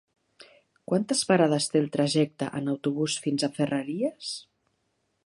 Quantes 0.91 1.21
parades 1.31 1.67
té 1.73 1.81
el 1.83 1.91
trajecte 1.97 2.49
en 2.61 2.71
autobús 2.75 3.19
fins 3.27 3.47
a 3.47 3.51
Ferreries? 3.59 4.35